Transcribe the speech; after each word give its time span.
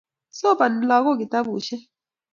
somani 0.39 0.81
lagok 0.89 1.17
kitabushek 1.19 1.81